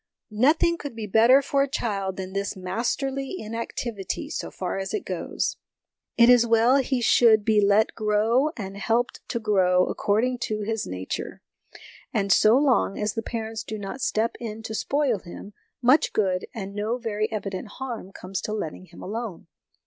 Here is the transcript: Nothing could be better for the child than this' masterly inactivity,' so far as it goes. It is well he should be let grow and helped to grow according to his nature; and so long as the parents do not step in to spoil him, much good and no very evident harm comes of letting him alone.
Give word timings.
Nothing 0.33 0.79
could 0.79 0.95
be 0.95 1.05
better 1.05 1.43
for 1.43 1.67
the 1.67 1.69
child 1.71 2.17
than 2.17 2.33
this' 2.33 2.55
masterly 2.57 3.35
inactivity,' 3.37 4.31
so 4.31 4.49
far 4.49 4.79
as 4.79 4.95
it 4.95 5.05
goes. 5.05 5.57
It 6.17 6.27
is 6.27 6.43
well 6.43 6.77
he 6.77 7.01
should 7.03 7.45
be 7.45 7.63
let 7.63 7.93
grow 7.93 8.49
and 8.57 8.77
helped 8.77 9.19
to 9.29 9.39
grow 9.39 9.85
according 9.85 10.39
to 10.39 10.61
his 10.63 10.87
nature; 10.87 11.43
and 12.11 12.31
so 12.31 12.57
long 12.57 12.97
as 12.97 13.13
the 13.13 13.21
parents 13.21 13.61
do 13.63 13.77
not 13.77 14.01
step 14.01 14.35
in 14.39 14.63
to 14.63 14.73
spoil 14.73 15.19
him, 15.19 15.53
much 15.83 16.13
good 16.13 16.47
and 16.51 16.73
no 16.73 16.97
very 16.97 17.31
evident 17.31 17.67
harm 17.73 18.11
comes 18.11 18.41
of 18.49 18.55
letting 18.57 18.85
him 18.85 19.03
alone. 19.03 19.45